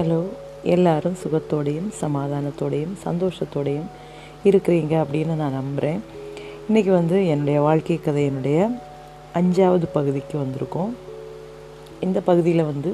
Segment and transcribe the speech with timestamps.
[0.00, 0.18] Hello.
[0.74, 3.88] எல்லாரும் சுகத்தோடையும் சமாதானத்தோடையும் சந்தோஷத்தோடையும்
[4.44, 6.00] இருக்கிறீங்க அப்படின்னு நான் நம்புகிறேன்
[6.68, 8.58] இன்றைக்கி வந்து என்னுடைய வாழ்க்கை கதையினுடைய
[9.40, 10.94] அஞ்சாவது பகுதிக்கு வந்திருக்கோம்.
[12.06, 12.92] இந்த பகுதியில் வந்து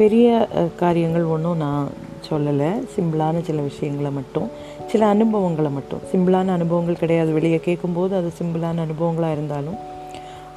[0.00, 0.48] பெரிய
[0.82, 1.92] காரியங்கள் ஒன்றும் நான்
[2.30, 2.70] சொல்லலை.
[2.96, 4.48] சிம்பிளான சில விஷயங்களை மட்டும்
[4.86, 6.02] சில அனுபவங்களை மட்டும்.
[6.12, 7.32] சிம்பிளான அனுபவங்கள் கிடையாது.
[7.38, 9.80] வெளியே கேட்கும்போது அது சிம்பிளான அனுபவங்களாக இருந்தாலும்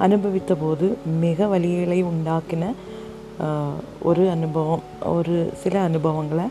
[0.08, 0.88] அனுபவித்த போது
[1.24, 2.74] மிக வலிகளை உண்டாக்கின
[4.08, 4.85] ஒரு அனுபவம்.
[5.08, 6.44] ஒரு சில அனுபவங்களை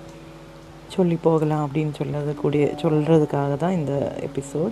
[0.87, 4.71] சொல்லி போகலாம் அப்படின்னு சொல்லது கூடிய சொல்கிறதுக்காக தான் இந்த எபிசோட்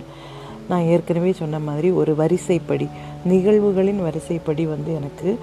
[0.68, 2.88] நான் ஏற்கனவே சொன்ன மாதிரி ஒரு வரிசைப்படி
[3.24, 5.38] நிகழ்வுகளின் வரிசைப்படி வந்து எனக்கு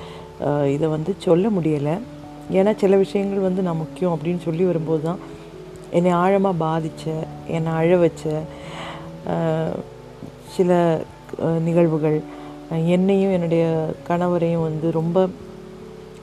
[0.71, 1.99] இதை வந்து சொல்ல முடியலை.
[2.51, 5.19] ஏன்னா சில விஷயங்கள் வந்து நான் முக்கியம் அப்படின்னு சொல்லி வரும்போது தான்
[5.91, 7.11] என்னை ஆழமாக பாதித்த
[7.47, 8.29] என்னை அழ வச்ச
[10.55, 11.01] சில
[11.63, 12.21] நிகழ்வுகள்
[12.85, 15.29] என்னையும் என்னுடைய கணவரையும் வந்து ரொம்ப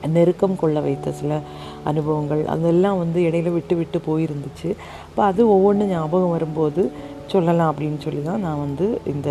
[0.07, 1.41] நெருக்கம் கொள்ள வைத்த சில
[1.91, 4.69] அனுபவங்கள் அதெல்லாம் வந்து இடையில விட்டு விட்டு போயிருந்துச்சு.
[5.07, 6.83] அப்போ அது ஒவ்வொன்றும் ஞாபகம் வரும்போது
[7.33, 9.29] சொல்லலாம் அப்படின்னு சொல்லி தான் நான் வந்து இந்த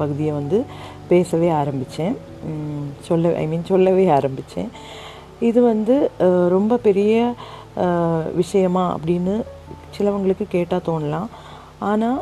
[0.00, 0.58] பகுதியை வந்து
[1.10, 2.14] பேசவே ஆரம்பித்தேன்
[3.08, 4.70] சொல்ல ஐ மீன் சொல்லவே ஆரம்பித்தேன்
[5.48, 5.94] இது வந்து
[6.56, 7.34] ரொம்ப பெரிய
[8.40, 9.34] விஷயமா அப்படின்னு
[9.96, 11.30] சிலவங்களுக்கு கேட்டால் தோணலாம்.
[11.90, 12.20] ஆனால்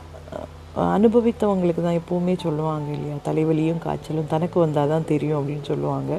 [0.96, 6.12] அனுபவித்தவங்களுக்கு தான் எப்போவுமே சொல்லுவாங்க இல்லையா தலைவலியும் காய்ச்சலும் தனக்கு வந்தால் தான் தெரியும் அப்படின்னு சொல்லுவாங்க.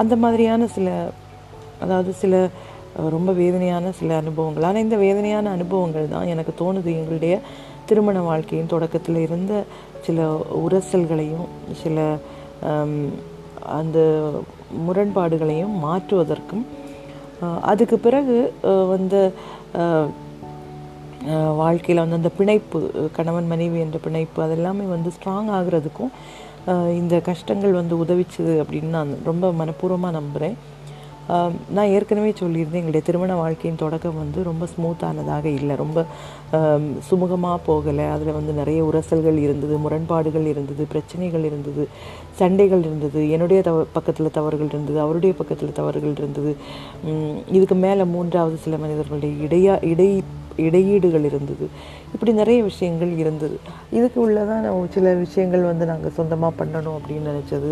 [0.00, 0.88] அந்த மாதிரியான சில
[1.82, 2.34] அதாவது சில
[3.14, 4.66] ரொம்ப வேதனையான சில அனுபவங்கள்.
[4.68, 6.90] ஆனால் இந்த வேதனையான அனுபவங்கள் தான் எனக்கு தோணுது.
[7.00, 7.34] எங்களுடைய
[7.88, 9.52] திருமண வாழ்க்கையின் தொடக்கத்தில் இருந்த
[10.06, 10.26] சில
[10.62, 11.46] உரசல்களையும்
[11.82, 11.98] சில
[13.78, 13.98] அந்த
[14.86, 16.64] முரண்பாடுகளையும் மாற்றுவதற்கும்
[17.70, 18.36] அதுக்கு பிறகு
[18.92, 19.16] வந்த
[21.60, 22.78] வாழ்க்கையில் வந்து அந்த பிணைப்பு
[23.16, 26.12] கணவன் மனைவி என்ற பிணைப்பு அதெல்லாமே வந்து ஸ்ட்ராங் ஆகிறதுக்கும்
[27.00, 30.56] இந்த கஷ்டங்கள் வந்து உதவிச்சுது அப்படின்னு நான் ரொம்ப மனப்பூர்வமாக நம்புகிறேன்
[31.76, 35.74] நான் ஏற்கனவே சொல்லியிருந்தேன் எங்களுடைய திருமண வாழ்க்கையின் தொடக்கம் வந்து ரொம்ப ஸ்மூத்தானதாக இல்லை.
[35.82, 36.04] ரொம்ப
[37.08, 38.06] சுமூகமாக போகலை.
[38.14, 41.84] அதில் வந்து நிறைய உரசல்கள் இருந்தது முரண்பாடுகள் இருந்தது பிரச்சனைகள் இருந்தது
[42.40, 46.52] சண்டைகள் இருந்தது என்னுடைய தவ பக்கத்தில் தவறுகள் இருந்தது அவருடைய பக்கத்தில் தவறுகள் இருந்தது.
[47.56, 50.10] இதுக்கு மேலே மூன்றாவது சில மனிதர்களுடைய இடையா இடை
[50.58, 51.66] இடையீடுகள் இருந்தது.
[52.14, 53.56] இப்படி நிறைய விஷயங்கள் இருந்தது.
[53.90, 57.70] இதுக்கு உள்ளதான் நம்ம சில விஷயங்கள் வந்து நாங்கள் சொந்தமாக பண்ணணும் அப்படின்னு நினச்சது.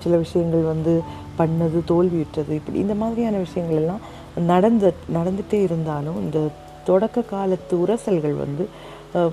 [0.00, 0.94] சில விஷயங்கள் வந்து
[1.38, 2.52] பண்ணது தோல்வியுற்றது.
[2.52, 4.02] இப்படி இந்த மாதிரியான விஷயங்கள் எல்லாம்
[4.46, 4.84] நடந்த
[5.14, 6.38] நடந்துகிட்டே இருந்தாலும் இந்த
[6.84, 8.64] தொடக்க காலத்து உரசல்கள் வந்து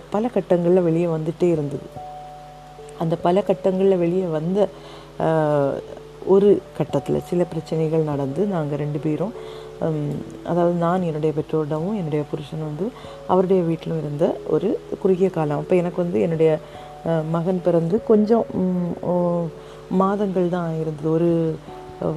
[0.09, 1.87] பல கட்டங்களில் வெளியே வந்துட்டே இருந்தது.
[2.99, 4.59] அந்த பல கட்டங்களில் வெளியே வந்த
[5.19, 5.75] ஆஹ்,
[6.25, 9.33] ஒரு கட்டத்தில் சில பிரச்சனைகள் நடந்து நாங்கள் ரெண்டு பேரும்
[10.51, 12.85] அதாவது நான் என்னுடைய பெற்றோரிடமும் என்னுடைய புருஷன் வந்து
[13.31, 14.25] அவருடைய வீட்டிலும் இருந்த
[14.55, 14.69] ஒரு
[15.01, 15.61] குறுகிய காலம்.
[15.61, 16.51] அப்போ எனக்கு வந்து என்னுடைய
[17.35, 18.45] மகன் பிறந்து கொஞ்சம்
[20.01, 21.29] மாதங்கள் தான் இருந்தது ஒரு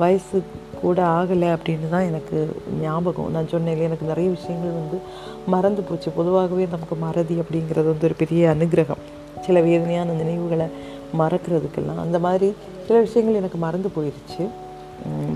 [0.00, 0.38] வயசு
[0.82, 2.38] கூட ஆகலை அப்படின்னு தான் எனக்கு
[2.84, 3.30] ஞாபகம்.
[3.34, 4.98] நான் சொன்னேன் எனக்கு நிறைய விஷயங்கள் வந்து
[5.54, 6.08] மறந்து போச்சு.
[6.18, 9.02] பொதுவாகவே நமக்கு மறதி அப்படிங்கிறது வந்து ஒரு பெரிய அனுகிரகம்.
[9.46, 10.66] சில வேதனையான நினைவுகளை
[11.20, 12.02] மறக்கிறதுக்கெல்லாம்.
[12.06, 12.48] அந்த மாதிரி
[12.88, 14.44] சில விஷயங்கள் எனக்கு மறந்து போயிடுச்சு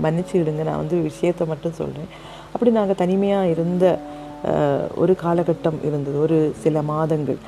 [0.03, 2.09] மன்னிச்சு விடுங்க நான் வந்து விஷயத்தை மட்டும் சொல்கிறேன்
[2.53, 3.85] அப்படி நாங்கள் தனிமையாக இருந்த
[5.03, 7.39] ஒரு காலகட்டம் இருந்தது ஒரு சில மாதங்கள்.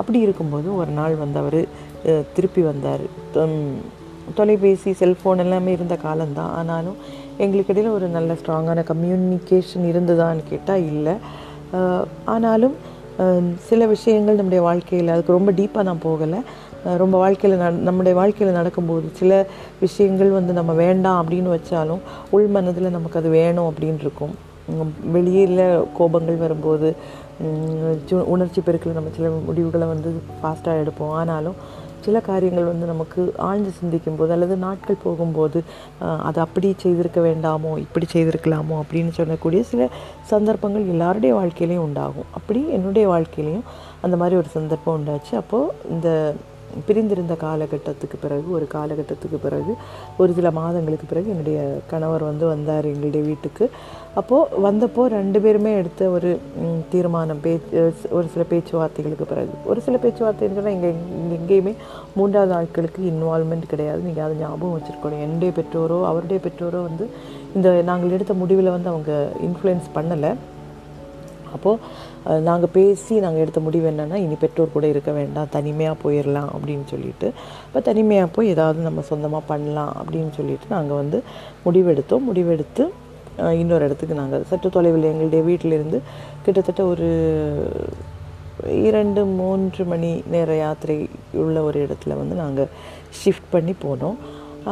[0.00, 1.60] அப்படி இருக்கும்போது ஒரு நாள் வந்து அவர்
[2.36, 3.04] திருப்பி வந்தார்.
[4.38, 6.52] தொலைபேசி செல்ஃபோன் எல்லாமே இருந்த காலம்தான்.
[6.58, 6.98] ஆனாலும்
[7.44, 11.14] எங்களுக்கு இடையில் ஒரு நல்ல ஸ்ட்ராங்கான கம்யூனிகேஷன் இருந்ததான்னு கேட்டால் இல்லை.
[12.34, 12.76] ஆனாலும்
[13.68, 16.40] சில விஷயங்கள் நம்முடைய வாழ்க்கையில் அதுக்கு ரொம்ப டீப்பாக நான் போகலை.
[16.96, 19.46] ரொம்ப வாழ்க்கையில் நட நம்முடைய வாழ்க்கையில் நடக்கும்போது சில
[19.80, 21.98] விஷயங்கள் வந்து நம்ம வேண்டாம் அப்படின்னு வச்சாலும்
[22.30, 24.34] உள் மனதில் நமக்கு அது வேணும் அப்படின்னு இருக்கும்.
[25.12, 26.96] வெளியில் கோபங்கள் வரும்போது
[28.08, 31.10] சு- உணர்ச்சி பெருக்கில் நம்ம சில முடிவுகளை வந்து ஃபாஸ்ட்டாக எடுப்போம்.
[31.10, 31.54] ஆனாலும்
[32.00, 35.62] சில காரியங்கள் வந்து நமக்கு ஆழ்ந்து சிந்திக்கும் போது அல்லது நாட்கள் போகும்போது
[36.22, 39.88] அது அப்படி செய்திருக்க வேண்டாமோ இப்படி செய்திருக்கலாமோ அப்படின்னு சொல்லக்கூடிய சில
[40.22, 42.24] சந்தர்ப்பங்கள் எல்லாருடைய வாழ்க்கையிலையும் உண்டாகும்.
[42.30, 43.60] அப்படி என்னுடைய வாழ்க்கையிலையும்
[44.00, 45.34] அந்த மாதிரி ஒரு சந்தர்ப்பம் உண்டாச்சு.
[45.34, 46.34] அப்போது இந்த
[46.86, 49.72] பிரிந்திருந்த காலகட்டத்துக்கு பிறகு ஒரு காலகட்டத்துக்கு பிறகு
[50.22, 51.58] ஒரு சில மாதங்களுக்கு பிறகு என்னுடைய
[51.92, 53.66] கணவர் வந்து வந்தார் எங்களுடைய வீட்டுக்கு.
[54.20, 56.30] அப்போது வந்தப்போ ரெண்டு பேருமே எடுத்த ஒரு
[56.92, 57.82] தீர்மானம் பேச்சு
[58.18, 59.52] ஒரு சில பேச்சுவார்த்தைகளுக்கு பிறகு.
[59.70, 60.90] ஒரு சில பேச்சுவார்த்தைகள் இங்கே
[61.38, 61.74] எங்கேயுமே
[62.18, 64.02] மூன்றாவது ஆட்களுக்கு இன்வால்மெண்ட் கிடையாது.
[64.08, 65.24] நீங்கள் அதை ஞாபகம் வச்சுருக்கணும்.
[65.26, 67.06] என்னுடைய பெற்றோரோ அவருடைய பெற்றோரோ வந்து
[67.54, 69.12] இந்த நாங்கள் எடுத்த முடிவில் வந்து அவங்க
[69.48, 70.32] இன்ஃப்ளூயன்ஸ் பண்ணலை.
[71.56, 76.86] அப்போது நாங்கள் பேசி நாங்கள் எடுத்த முடிவு என்னென்னா இனி பெற்றோர் கூட இருக்க வேண்டாம் தனிமையாக போயிடலாம் அப்படின்னு
[76.92, 77.28] சொல்லிட்டு.
[77.66, 81.20] இப்போ தனிமையாக போய் ஏதாவது நம்ம சொந்தமாக பண்ணலாம் அப்படின்னு சொல்லிட்டு நாங்கள் வந்து
[81.66, 82.26] முடிவெடுத்தோம்.
[82.30, 82.84] முடிவெடுத்து
[83.60, 85.98] இன்னொரு இடத்துக்கு நாங்கள் சற்று தொலைவில் எங்களுடைய வீட்டிலிருந்து
[86.44, 87.08] கிட்டத்தட்ட ஒரு
[88.88, 90.96] இரண்டு மூன்று மணி நேர யாத்திரை
[91.42, 92.70] உள்ள ஒரு இடத்துல வந்து நாங்கள்
[93.20, 94.16] ஷிஃப்ட் பண்ணி போனோம்.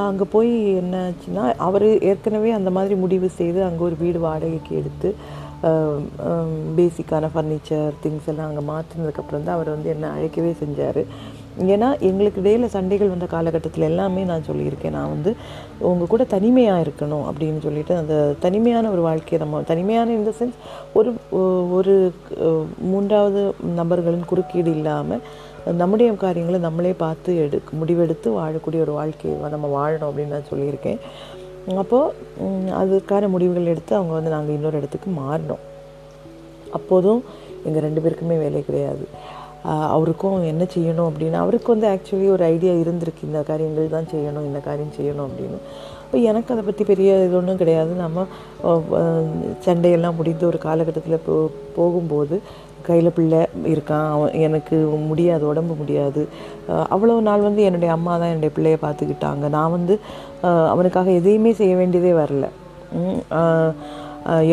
[0.05, 5.09] அங்கே போய் என்னாச்சுன்னா அவர் ஏற்கனவே அந்த மாதிரி முடிவு செய்து அங்கே ஒரு வீடு வாடகைக்கு எடுத்து
[6.79, 11.01] பேசிக்கான ஃபர்னிச்சர் திங்ஸ் எல்லாம் அங்கே மாற்றினதுக்கப்புறம் தான் அவர் வந்து என்னை அழைக்கவே செஞ்சார்.
[11.75, 14.97] ஏன்னா எங்களுக்கு இடையில் சண்டைகள் வந்த காலகட்டத்தில் எல்லாமே நான் சொல்லியிருக்கேன்.
[14.99, 15.31] நான் வந்து
[15.91, 18.15] உங்கள் கூட தனிமையாக இருக்கணும் அப்படின்னு சொல்லிட்டு அந்த
[18.45, 20.59] தனிமையான ஒரு வாழ்க்கையை நம்ம தனிமையான இந்த சென்ஸ்
[21.01, 21.13] ஒரு
[21.79, 21.95] ஒரு
[22.93, 23.43] மூன்றாவது
[23.81, 25.25] நபர்களின் குறுக்கீடு இல்லாமல்
[25.81, 31.01] நம்முடைய காரியங்களை நம்மளே பார்த்து எடு முடிவெடுத்து வாழக்கூடிய ஒரு வாழ்க்கையை நம்ம வாழணும் அப்படின்னு நான் சொல்லியிருக்கேன்.
[31.83, 35.63] அப்போது அதுக்கான முடிவுகள் எடுத்து அவங்க வந்து நாங்கள் இன்னொரு இடத்துக்கு மாறினோம்.
[36.79, 37.23] அப்போதும்
[37.67, 39.05] எங்கள் ரெண்டு பேருக்குமே வேலை கிடையாது.
[39.95, 44.61] அவருக்கும் என்ன செய்யணும் அப்படின்னு அவருக்கு வந்து ஆக்சுவலி ஒரு ஐடியா இருந்திருக்கு இந்த காரியங்கள் தான் செய்யணும் இந்த
[44.67, 45.59] காரியம் செய்யணும் அப்படின்னு.
[46.05, 47.93] இப்போ எனக்கு அதை பற்றி பெரிய இது ஒன்றும் கிடையாது.
[48.03, 48.27] நம்ம
[49.67, 51.37] சண்டையெல்லாம் முடிந்த ஒரு காலகட்டத்தில் போ
[51.77, 52.37] போகும்போது
[52.89, 53.41] கையில் பிள்ளை
[53.73, 54.07] இருக்கான்.
[54.15, 54.77] அவன் எனக்கு
[55.11, 56.23] முடியாது உடம்பு முடியாது.
[56.95, 59.45] அவ்வளோ அவ்வளவு நாள் வந்து என்னுடைய அம்மா தான் என்னுடைய பிள்ளையை பார்த்துக்கிட்டாங்க.
[59.57, 59.95] நான் வந்து
[60.73, 62.47] அவனுக்காக எதையுமே செய்ய வேண்டியதே வரல.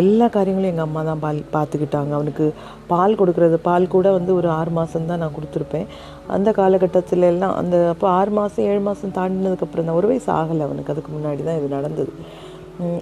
[0.01, 2.11] எல்லா காரியங்களும் எங்கள் அம்மா தான் பால் பார்த்துக்கிட்டாங்க.
[2.17, 2.45] அவனுக்கு
[2.91, 5.87] பால் கொடுக்குறது பால் கூட வந்து ஒரு ஆறு மாதம் தான் நான் கொடுத்துருப்பேன்.
[6.35, 10.93] அந்த காலகட்டத்தில் எல்லாம் அந்த அப்போ ஆறு மாதம் ஏழு மாதம் தாண்டினதுக்கப்புறம் தான் ஒரு வயசு ஆகலை அவனுக்கு.
[10.95, 12.13] அதுக்கு முன்னாடி தான் இது நடந்தது.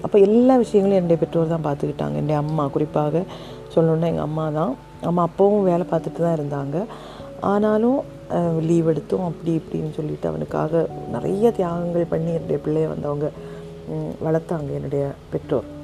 [0.06, 2.16] அப்போ எல்லா விஷயங்களையும் என்னுடைய பெற்றோர் தான் பார்த்துக்கிட்டாங்க.
[2.22, 3.24] என்னுடைய அம்மா குறிப்பாக
[3.76, 4.74] சொல்லணுன்னா எங்கள் அம்மா தான்.
[5.04, 6.86] அம்மா அப்பவும் வேலை பார்த்துட்டு தான் இருந்தாங்க.
[7.40, 8.18] ஆனாலும்
[8.60, 13.30] லீவ் எடுத்தோம் அப்படி இப்படின்னு சொல்லிட்டு அவனுக்காக நிறைய தியாகங்கள் பண்ணி என்னுடைய பிள்ளைய வந்து அவங்க
[14.25, 15.78] வளர்த்தாங்க என்னுடைய பெற்றோர்.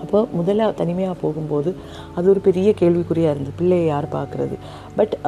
[0.00, 1.74] அப்போ முதல்ல தனிமையாக போகும்போது
[2.14, 3.50] அது ஒரு பெரிய கேள்விக்குறியாக இருந்தது.
[3.56, 4.56] பிள்ளையை யார் பார்க்குறது?
[4.96, 5.18] பட்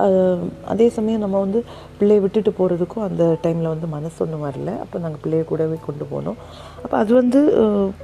[0.64, 1.64] அதே சமயம் நம்ம வந்து
[1.98, 4.78] பிள்ளையை விட்டுட்டு போகிறதுக்கும் அந்த டைமில் வந்து மனசு ஒன்றும் வரல.
[4.78, 6.34] அப்போ நாங்கள் பிள்ளையை கூடவே கொண்டு போனோம்.
[6.82, 7.52] அப்போ அது வந்து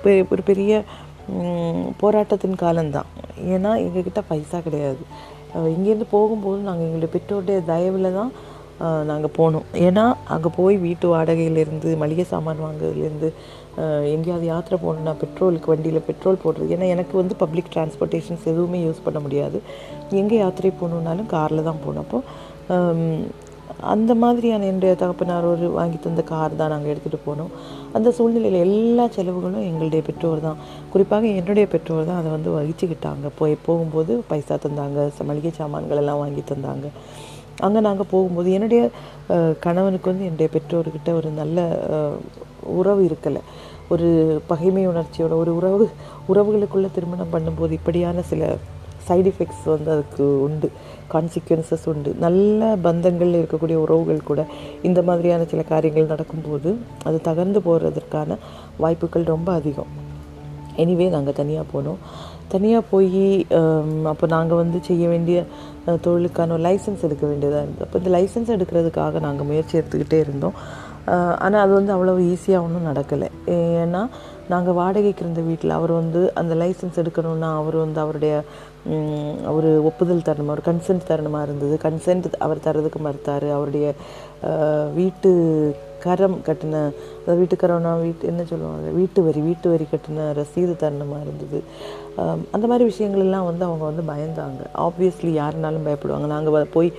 [0.05, 0.83] பெ- ஒரு பெரிய
[1.97, 3.07] போராட்டத்தின் காலம்தான்.
[3.55, 5.03] ஏன்னா எங்ககிட்ட பைசா கிடையாது.
[5.77, 8.33] இங்கேருந்து போகும்போது நாங்கள் எங்களுடைய பெற்றோருடைய தயவில் தான்
[9.11, 9.67] நாங்கள் போனோம்.
[9.87, 10.05] ஏன்னா
[10.35, 13.29] அங்கே போய் வீட்டு வாடகையிலேருந்து மளிகை சாமான் வாங்குறதுலேருந்து
[14.15, 16.69] எங்கேயாவது யாத்திரை போகணுன்னா பெட்ரோலுக்கு வண்டியில் பெட்ரோல் போடுறது.
[16.77, 19.61] ஏன்னா எனக்கு வந்து பப்ளிக் டிரான்ஸ்போர்ட்டேஷன்ஸ் எதுவுமே யூஸ் பண்ண முடியாது.
[20.23, 22.21] எங்கே யாத்திரை போகணுன்னாலும் காரில் தான் போனப்போ
[23.93, 27.51] அந்த மாதிரியான என்னுடைய தகப்பனார் ஒரு வாங்கி தந்த கார் தான் நாங்கள் எடுத்துகிட்டு போனோம்.
[27.97, 30.59] அந்த சூழ்நிலையில் எல்லா செலவுகளும் எங்களுடைய பெற்றோர் தான்.
[30.93, 33.27] குறிப்பாக என்னுடைய பெற்றோர் தான் அதை வந்து வகிச்சுக்கிட்டாங்க.
[33.41, 36.89] போய் போகும்போது பைசா தந்தாங்க மளிகை சாமான்கள் எல்லாம் வாங்கி தந்தாங்க.
[37.67, 38.83] அங்கே நாங்கள் போகும்போது என்னுடைய
[39.67, 41.67] கணவனுக்கு வந்து என்னுடைய பெற்றோர்கிட்ட ஒரு நல்ல
[42.81, 43.43] உறவு இருக்கலை.
[43.95, 44.09] ஒரு
[44.51, 45.87] பகைமை உணர்ச்சியோட ஒரு உறவு
[46.33, 48.45] உறவுகளுக்குள்ளே திருமணம் பண்ணும்போது இப்படியான சில
[49.09, 50.69] சைடு எஃபெக்ட்ஸ் வந்து அதுக்கு உண்டு.
[51.15, 52.11] கான்சிக்வன்சஸ் உண்டு.
[52.27, 54.43] நல்ல பந்தங்களில் இருக்கக்கூடிய உறவுகள் கூட
[54.89, 56.71] இந்த மாதிரியான சில காரியங்கள் நடக்கும்போது
[57.09, 58.39] அது தகர்ந்து போகிறதுக்கான
[58.85, 59.93] வாய்ப்புகள் ரொம்ப அதிகம்.
[60.83, 62.01] எனிவே நாங்கள் தனியாக போனோம்.
[62.53, 63.23] தனியாக போய்
[64.13, 65.39] அப்போ நாங்கள் வந்து செய்ய வேண்டிய
[66.05, 67.85] தொழிலுக்கான லைசன்ஸ் எடுக்க வேண்டியதாக இருந்தது.
[67.87, 70.57] அப்போ இந்த லைசன்ஸ் எடுக்கிறதுக்காக நாங்கள் முயற்சி எடுத்துக்கிட்டே இருந்தோம்.
[71.45, 73.29] ஆனால் அது வந்து அவ்வளோ ஈஸியாக ஒன்றும் நடக்கலை.
[73.83, 74.03] ஏன்னா
[74.53, 78.35] நாங்கள் வாடகைக்கு இருந்த வீட்டில் அவர் வந்து அந்த லைசன்ஸ் எடுக்கணும்னா அவர் வந்து அவருடைய
[79.57, 80.55] ஒரு ஒப்புதல் தரணுமா?
[80.57, 81.75] ஒரு கன்சென்ட் தரணுமா இருந்தது?
[81.87, 83.47] கன்சென்ட் அவர் தரதுக்கு மறுத்தார்.
[83.57, 83.87] அவருடைய
[84.99, 85.31] வீட்டு
[86.05, 86.81] கரம் கட்டின
[87.21, 88.89] அதாவது வீட்டுக்கரம்னா வீட்டு என்ன சொல்லுவாங்க?
[88.99, 91.59] வீட்டு வரி வீட்டு வரி கட்டின ரசீது தரணுமா இருந்தது.
[92.55, 94.63] அந்த மாதிரி விஷயங்கள்லாம் வந்து அவங்க வந்து பயந்தாங்க.
[94.87, 96.29] ஆப்வியஸ்லி யாருனாலும் பயப்படுவாங்க.
[96.35, 96.91] நாங்கள் போய்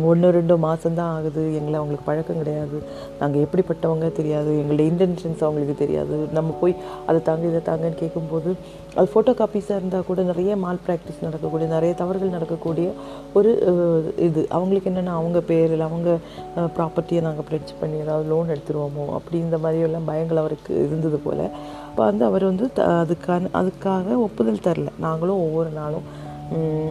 [0.00, 1.54] ஒன்று ரெண்டு மாதம்தான் ஆகுது.
[1.54, 2.82] எங்களை அவங்களுக்கு பழக்கம் கிடையாது.
[3.20, 4.58] நாங்கள் எப்படிப்பட்டவங்க தெரியாது.
[4.58, 6.28] எங்களுடைய இன்டென்ஷன்ஸ் அவங்களுக்கு தெரியாது.
[6.32, 6.76] நம்ம போய்
[7.06, 8.54] அதை தாங்க இதை தாங்கன்னு கேட்கும்போது
[8.94, 12.92] அது ஃபோட்டோ காப்பீஸாக இருந்தால் கூட நிறைய மால் ப்ராக்டிஸ் நடக்கக்கூடிய நிறைய தவறுகள் நடக்கக்கூடிய
[13.32, 14.46] ஒரு இது.
[14.48, 16.16] அவங்களுக்கு என்னென்னா அவங்க பேரில் அவங்க
[16.56, 21.50] ப்ராப்பர்ட்டியை நாங்கள் ப்ரெட்ஜ் பண்ணி ஏதாவது லோன் எடுத்துருவோமோ அப்படி இந்த மாதிரியெல்லாம் பயங்கள் அவருக்கு இருந்தது போல்.
[21.88, 24.86] அப்போ வந்து அவர் வந்து த- அதுக்கான அதுக்காக ஒப்புதல் தரல.
[24.98, 26.20] நாங்களும் ஒவ்வொரு நாளும்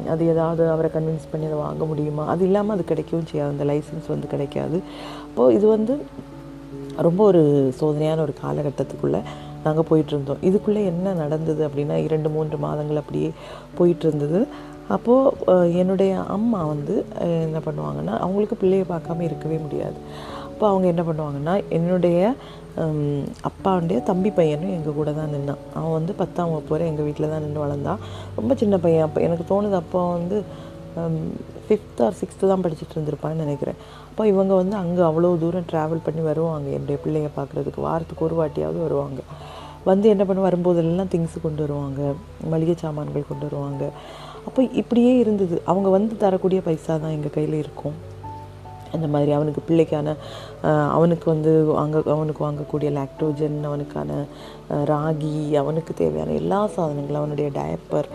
[0.10, 2.24] அது ஏதாவது அவரை கன்வின்ஸ் பண்ணி அதை வாங்க முடியுமா?
[2.34, 3.54] அது இல்லாமல் அது கிடைக்கவும் செய்யாது.
[3.56, 4.78] அந்த லைசன்ஸ் வந்து கிடைக்காது.
[5.28, 5.96] அப்போது இது வந்து
[7.08, 7.44] ரொம்ப ஒரு
[7.80, 9.22] சோதனையான ஒரு காலகட்டத்துக்குள்ளே
[9.64, 10.42] நாங்கள் போயிட்டு இருந்தோம்.
[10.50, 13.30] இதுக்குள்ளே என்ன நடந்தது அப்படின்னா இரண்டு மூன்று மாதங்கள் அப்படியே
[13.80, 14.42] போயிட்டுருந்தது
[14.96, 16.96] அப்போது என்னுடைய அம்மா வந்து
[17.48, 19.98] என்ன பண்ணுவாங்கன்னா அவங்களுக்கு பிள்ளையை பார்க்காம இருக்கவே முடியாது.
[20.62, 22.18] அப்போ அவங்க என்ன பண்ணுவாங்கன்னா என்னுடைய
[23.48, 25.62] அப்பாவுடைய தம்பி பையனும் எங்கள் கூட தான் நின்னான்.
[25.78, 28.02] அவன் வந்து பத்தாம் வகுப்பு வரை எங்கள் வீட்டில் தான் நின்று வளர்ந்தான்.
[28.40, 29.06] ரொம்ப சின்ன பையன்.
[29.08, 30.38] அப்போ எனக்கு தோணுது அப்போ வந்து
[31.66, 33.80] ஃபிஃப்த் ஆர் சிக்ஸ்த்து தான் படிச்சுட்டு இருந்திருப்பான்னு நினைக்கிறேன்.
[34.10, 36.70] அப்போ இவங்க வந்து அங்கே அவ்வளோ தூரம் ட்ராவல் பண்ணி வருவாங்க.
[36.78, 39.20] என்னுடைய பிள்ளைங்க பார்க்குறதுக்கு வாரத்துக்கு ஒரு வாட்டியாவது வருவாங்க.
[39.90, 42.14] வந்து என்ன பண்ண வரும்போதெல்லாம் திங்ஸ் கொண்டு வருவாங்க.
[42.54, 43.84] மளிகை சாமான்கள் கொண்டு வருவாங்க.
[44.48, 45.58] அப்போ இப்படியே இருந்தது.
[45.74, 47.98] அவங்க வந்து தரக்கூடிய பைசா தான் எங்கள் கையில் இருக்கும்.
[48.96, 50.16] அந்த மாதிரி அவனுக்கு பிள்ளைக்கான
[50.98, 54.12] அவனுக்கு வந்து வாங்க அவனுக்கு வாங்கக்கூடிய லாக்டோஜன் அவனுக்கான
[54.92, 58.10] ராகி அவனுக்கு தேவையான எல்லா சாதனங்களும் அவனுடைய டயப்பர்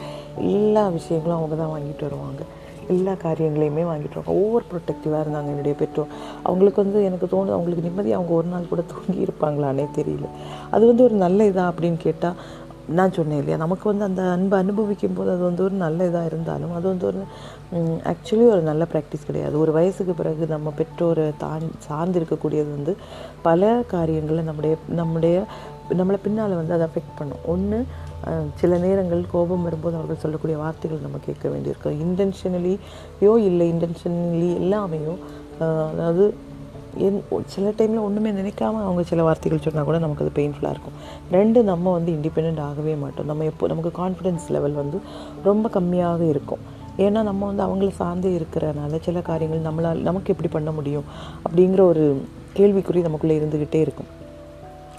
[0.52, 2.42] எல்லா விஷயங்களும் அவங்க தான் வாங்கிட்டு வருவாங்க.
[2.94, 4.34] எல்லா காரியங்களையுமே வாங்கிட்டு வருவாங்க.
[4.42, 6.12] ஓவர் ப்ரொட்டக்டிவாக இருந்தாங்க என்னுடைய பெற்றோர்.
[6.42, 10.28] அவங்களுக்கு வந்து எனக்கு தோணுது அவங்களுக்கு நிம்மதி அவங்க ஒரு நாள் கூட தூங்கி இருப்பாங்களானே தெரியல.
[10.70, 12.38] அது வந்து ஒரு நல்ல இதாக அப்படின்னு கேட்டால்
[12.98, 13.58] நான் சொன்னேன் இல்லையா?
[13.62, 17.20] நமக்கு வந்து அந்த அன்பை அனுபவிக்கும் போது அது வந்து ஒரு நல்ல இதாக இருந்தாலும் அது வந்து ஒரு
[18.12, 19.54] ஆக்சுவலி ஒரு நல்ல ப்ராக்டிஸ் கிடையாது.
[19.62, 22.92] ஒரு வயசுக்கு பிறகு நம்ம பெற்றோரை தான் சார்ந்து இருக்கக்கூடியது வந்து
[23.48, 25.36] பல காரியங்களில் நம்முடைய நம்முடைய
[26.00, 27.42] நம்மளை பின்னால் வந்து அதை அஃபெக்ட் பண்ணும்.
[27.54, 27.78] ஒன்று
[28.60, 31.98] சில நேரங்கள் கோபம் வரும்போது அவர்கள் சொல்லக்கூடிய வார்த்தைகள் நம்ம கேட்க வேண்டியிருக்கும்.
[32.04, 35.14] இன்டென்ஷனலியோ இல்லை இன்டென்ஷனலி எல்லாமேயோ
[35.92, 36.24] அதாவது
[36.98, 40.92] என் சில டைமில் ஒன்றுமே நினைக்காம அவங்க சில வார்த்தைகள் சொன்னால் கூட நமக்கு அது பெயின்ஃபுல்லாக இருக்கும்.
[41.30, 43.26] ரெண்டு நம்ம வந்து இண்டிபெண்ட் ஆகவே மாட்டோம்.
[43.26, 45.00] நம்ம எப்போ நமக்கு கான்ஃபிடென்ஸ் லெவல் வந்து
[45.44, 46.58] ரொம்ப கம்மியாக இருக்கும்.
[46.98, 51.04] ஏன்னா நம்ம வந்து அவங்கள சார்ந்தே இருக்கிறனால சில காரியங்கள் நம்மளால் நமக்கு எப்படி பண்ண முடியும்
[51.48, 52.22] அப்படிங்கிற ஒரு
[52.56, 54.24] கேள்விக்குறி நமக்குள்ளே இருந்துக்கிட்டே இருக்கும்.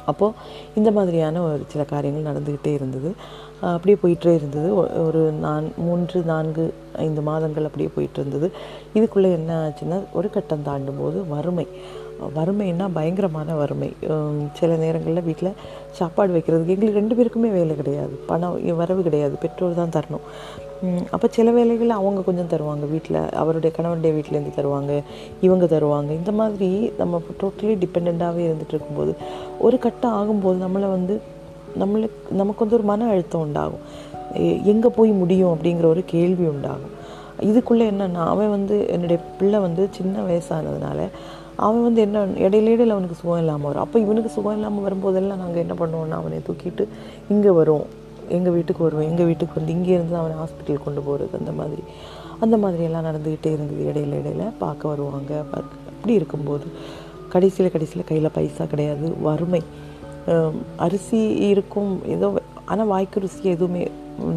[0.05, 0.33] அப்போது
[0.75, 3.13] இந்த மாதிரியான ஒரு சில காரியங்கள் நடந்துக்கிட்டே இருந்தது.
[3.61, 4.69] அப்படியே போயிட்டே இருந்தது.
[5.05, 6.65] ஒரு நான் மூன்று நான்கு
[7.05, 8.49] ஐந்து மாதங்கள் அப்படியே போயிட்டு இருந்தது.
[8.97, 11.67] இதுக்குள்ளே என்ன ஆச்சுன்னா ஒரு கட்டம் தாண்டும் போது வறுமை.
[12.35, 13.89] வறுமைன்னா பயங்கரமான வறுமை.
[14.59, 15.57] சில நேரங்களில் வீட்டில்
[15.97, 18.15] சாப்பாடு வைக்கிறதுக்கு எங்களுக்கு ரெண்டு பேருக்குமே வேலை கிடையாது.
[18.29, 19.35] பணம் வரவு கிடையாது.
[19.43, 20.25] பெற்றோர் தான் தரணும்.
[21.15, 24.91] அப்போ சில வேலைகள் அவங்க கொஞ்சம் தருவாங்க வீட்டில் அவருடைய கணவனுடைய வீட்டிலேருந்து தருவாங்க
[25.45, 26.09] இவங்க தருவாங்க.
[26.21, 29.13] இந்த மாதிரி நம்ம டோட்டலி டிபெண்ட்டாகவே இருந்துகிட்டு இருக்கும்போது
[29.67, 31.15] ஒரு கட்டம் ஆகும்போது நம்மளை வந்து
[31.81, 33.83] நம்மளுக்கு நமக்கு வந்து ஒரு மன அழுத்தம் உண்டாகும்.
[34.71, 36.93] எங்கே போய் முடியும் அப்படிங்கிற ஒரு கேள்வி உண்டாகும்.
[37.49, 40.99] இதுக்குள்ளே என்னென்னா அவன் வந்து என்னுடைய பிள்ளை வந்து சின்ன வயசானதுனால
[41.65, 43.83] அவன் வந்து என்ன இடையில இடையில அவனுக்கு சுகம் இல்லாமல் வரும்.
[43.85, 46.83] அப்போ இவனுக்கு சுகம் இல்லாமல் வரும்போதெல்லாம் நாங்கள் என்ன பண்ணுவோம்னா அவனை தூக்கிட்டு
[47.33, 47.85] இங்கே வரும்.
[48.37, 51.83] எங்கள் வீட்டுக்கு வருவோம் எங்கள் வீட்டுக்கு வந்து இங்கே இருந்து அவனை ஹாஸ்பிட்டல் கொண்டு போகிறது அந்த மாதிரி.
[52.45, 54.45] அந்த மாதிரியெல்லாம் நடந்துக்கிட்டே இருந்தது இடையில இடையில.
[54.63, 56.67] பார்க்க வருவாங்க அப்படி இருக்கும்போது
[57.33, 59.61] கடைசியில் கடைசியில் கையில் பைசா கிடையாது வறுமை.
[60.85, 61.19] அரிசி
[61.51, 61.91] இருக்கும்.
[62.15, 62.27] ஏதோ
[62.71, 63.83] ஆனால் வாய்க்கு ருசியாக எதுவுமே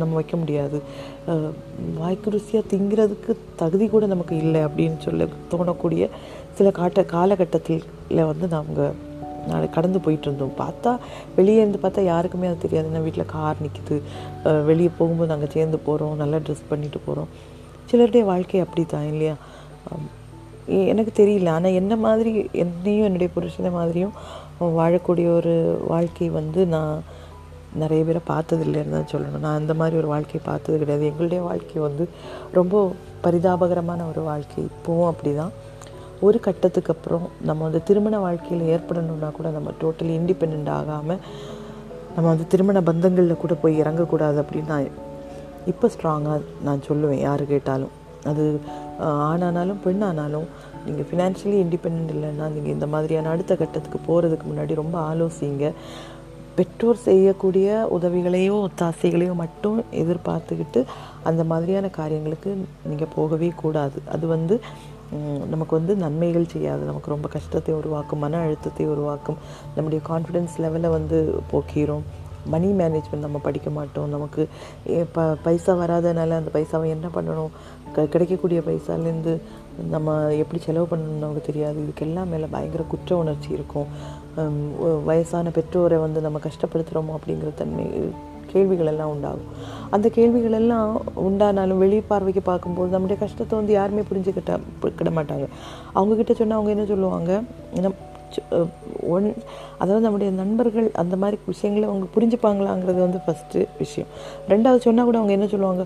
[0.00, 0.78] நம்ம வைக்க முடியாது.
[2.00, 3.32] வாய்க்கு ருசியாக திங்கிறதுக்கு
[3.62, 6.06] தகுதி கூட நமக்கு இல்லை அப்படின்னு சொல்லி தோணக்கூடிய
[6.58, 7.86] சில காட்ட காலகட்டத்தில்
[8.30, 10.54] வந்து நாங்கள் கடந்து போயிட்டு இருந்தோம்.
[10.62, 10.90] பார்த்தா
[11.36, 12.88] வெளியே இருந்து பார்த்தா யாருக்குமே அது தெரியாது.
[12.90, 13.96] ஏன்னா வீட்டில் கார் நிற்கிது
[14.70, 17.30] வெளியே போகும்போது நாங்கள் சேர்ந்து போகிறோம் நல்லா ட்ரெஸ் பண்ணிட்டு போகிறோம்
[17.90, 19.36] சிலருடைய வாழ்க்கை அப்படி தான் இல்லையா
[20.92, 21.54] எனக்கு தெரியல.
[21.58, 22.32] ஆனால் என்ன மாதிரி
[22.64, 24.14] என்னையும் என்னுடைய புருஷனை மாதிரியும்
[24.78, 25.54] வாழக்கூடிய ஒரு
[25.92, 26.94] வாழ்க்கை வந்து நான்
[27.82, 29.44] நிறைய பேரை பார்த்ததில்லைன்னு தான் சொல்லணும்.
[29.46, 31.04] நான் அந்த மாதிரி ஒரு வாழ்க்கையை பார்த்தது கிடையாது.
[31.10, 32.04] எங்களுடைய வாழ்க்கை வந்து
[32.58, 32.82] ரொம்ப
[33.24, 34.64] பரிதாபகரமான ஒரு வாழ்க்கை.
[34.70, 35.52] இப்போவும் அப்படி தான்
[36.26, 41.22] ஒரு கட்டத்துக்கு அப்புறம் நம்ம வந்து திருமண வாழ்க்கையில் ஏற்படணும்னா கூட நம்ம டோட்டலி இண்டிபெண்ட் ஆகாமல்
[42.14, 44.90] நம்ம வந்து திருமண பந்தங்களில் கூட போய் இறங்கக்கூடாது அப்படின்னு நான்
[45.72, 47.22] இப்போ ஸ்ட்ராங்காக நான் சொல்லுவேன்.
[47.28, 47.94] யார் கேட்டாலும்.
[48.30, 48.44] அது
[49.30, 50.46] ஆணானாலும் பெண்ணானாலும்
[50.86, 55.66] நீங்கள் ஃபினான்ஷியலி இண்டிபெண்ட் இல்லைன்னா நீங்கள் இந்த மாதிரியான அடுத்த கட்டத்துக்கு போகிறதுக்கு முன்னாடி ரொம்ப ஆலோசிங்க.
[56.56, 60.80] பெற்றோர் செய்யக்கூடிய உதவிகளையோ ஒத்தாசைகளையோ மட்டும் எதிர்பார்த்துக்கிட்டு
[61.28, 62.50] அந்த மாதிரியான காரியங்களுக்கு
[62.90, 63.98] நீங்கள் போகவே கூடாது.
[64.14, 64.56] அது வந்து
[65.52, 66.82] நமக்கு வந்து நன்மைகள் செய்யாது.
[66.84, 69.38] நமக்கு ரொம்ப கஷ்டத்தை உருவாக்கும் மன அழுத்தத்தை உருவாக்கும்.
[69.76, 71.18] நம்முடைய கான்ஃபிடென்ஸ் லெவலை வந்து
[71.52, 72.04] போக்கிரும்.
[72.54, 74.08] மணி மேனேஜ்மெண்ட் நம்ம படிக்க மாட்டோம்.
[74.14, 74.42] நமக்கு
[75.16, 77.52] ப பைசா வராதனால அந்த பைசாவை என்ன பண்ணணும்?
[77.94, 79.34] க கிடைக்கக்கூடிய பைசாலேருந்து
[79.94, 81.78] நம்ம எப்படி செலவு பண்ணணும்னு நமக்கு தெரியாது.
[81.84, 83.88] இதுக்கெல்லாம் மேலே பயங்கர குற்ற உணர்ச்சி இருக்கும்.
[85.10, 87.86] வயசான பெற்றோரை வந்து நம்ம கஷ்டப்படுத்துகிறோமோ அப்படிங்கிற தன்மை
[88.52, 89.50] கேள்விகள் எல்லாம் உண்டாகும்.
[89.94, 90.88] அந்த கேள்விகள் எல்லாம்
[91.26, 94.52] உண்டானாலும் வெளி பார்வைக்கு பார்க்கும்போது நம்முடைய கஷ்டத்தை வந்து யாருமே புரிஞ்சுக்கிட்ட
[95.00, 95.46] கிட மாட்டாங்க.
[95.98, 97.32] அவங்கக்கிட்ட சொன்னால் அவங்க என்ன சொல்லுவாங்க?
[99.14, 99.26] ஒன்
[99.82, 104.10] அதாவது நம்முடைய நண்பர்கள் அந்த மாதிரி விஷயங்களை அவங்க புரிஞ்சுப்பாங்களாங்கிறது வந்து ஃபஸ்ட்டு விஷயம்.
[104.52, 105.84] ரெண்டாவது சொன்னால் கூட அவங்க என்ன சொல்லுவாங்க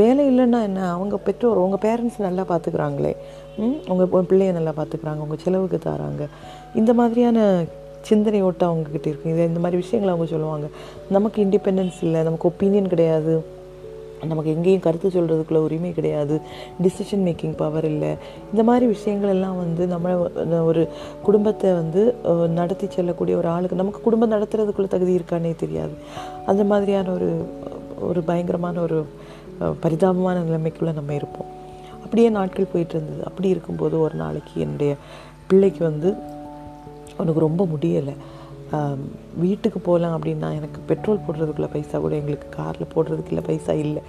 [0.00, 0.80] வேலை இல்லைன்னா என்ன?
[0.96, 3.14] அவங்க பெற்றோர் உங்கள் பேரண்ட்ஸ் நல்லா பார்த்துக்குறாங்களே
[3.92, 6.24] உங்கள் பிள்ளைய நல்லா பார்த்துக்குறாங்க உங்கள் செலவுக்கு தராங்க.
[6.80, 7.40] இந்த மாதிரியான
[8.08, 9.30] சிந்தனை ஓட்டம் அவங்கக்கிட்ட இருக்கு.
[9.34, 10.66] இது இந்த மாதிரி விஷயங்களை அவங்க சொல்லுவாங்க.
[11.16, 13.34] நமக்கு இண்டிபெண்டன்ஸ் இல்லை நமக்கு ஒப்பீனியன் கிடையாது.
[14.30, 16.34] நமக்கு எங்கேயும் கருத்து சொல்கிறதுக்குள்ள உரிமை கிடையாது
[16.82, 18.10] டிசிஷன் மேக்கிங் பவர் இல்லை.
[18.50, 20.14] இந்த மாதிரி விஷயங்கள் எல்லாம் வந்து நம்ம
[20.70, 20.82] ஒரு
[21.22, 22.02] குடும்பத்தை வந்து
[22.60, 25.94] நடத்தி செல்லக்கூடிய ஒரு ஆளுக்கு நமக்கு குடும்பம் நடத்துறதுக்குள்ள தகுதி இருக்கானே தெரியாது.
[26.46, 27.30] அந்த மாதிரியான ஒரு
[28.08, 28.98] ஒரு பயங்கரமான ஒரு
[29.82, 31.50] பரிதாபமான நிலைமைக்குள்ளே நம்ம இருப்போம்.
[32.04, 34.94] அப்படியே நாட்கள் போயிட்டு இருந்தது அப்படி இருக்கும்போது ஒரு நாளைக்கு என்னுடைய
[35.46, 36.08] பிள்ளைக்கு வந்து
[37.20, 38.14] உனக்கு ரொம்ப முடியலை.
[39.36, 44.02] வீட்டுக்கு போகலாம் அப்படின்னா எனக்கு பெட்ரோல் போடுறதுக்குள்ள பைசா கூட எங்களுக்கு காரில் போடுறதுக்குள்ள பைசா இல்லை.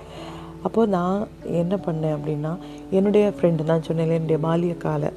[0.63, 2.57] அப்போது நான் என்ன பண்ணேன் அப்படின்னா
[2.91, 5.11] என்னுடைய ஃப்ரெண்டு நான் சொன்னேன் என்னுடைய பாலிய கால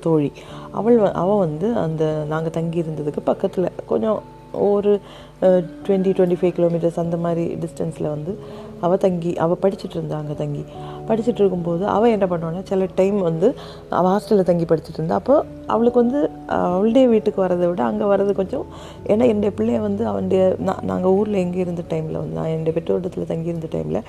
[0.00, 0.32] தோழி.
[0.70, 5.00] அவள் வ- அவள் வந்து அந்த நாங்கள் தங்கி இருந்ததுக்கு பக்கத்தில் கொஞ்சம் ஒரு
[5.40, 8.38] டுவெண்ட்டி டுவெண்ட்டி ஃபைவ் கிலோமீட்டர்ஸ் அந்த மாதிரி டிஸ்டன்ஸில் வந்து
[8.82, 10.62] அவள் தங்கி அவள் படிச்சுட்டு இருந்தா அங்கே தங்கி.
[11.08, 13.48] படிச்சுட்டு இருக்கும்போது அவள் என்ன பண்ணுவான்னா சில டைம் வந்து
[13.90, 18.66] அவள் ஹாஸ்டலில் தங்கி படிச்சுட்டு இருந்தா அப்போ அவளுக்கு வந்து அவளுடைய வீட்டுக்கு வரதை விட அங்கே வர்றது கொஞ்சம்
[19.06, 23.26] ஏன்னா என்னுடைய பிள்ளைய வந்து அவனுடைய நான் நாங்கள் ஊரில் எங்கே இருந்த டைமில் வந்து நான் என்னுடைய பெற்றோட்டத்தில்
[23.26, 24.00] தங்கி இருந்த டைமில்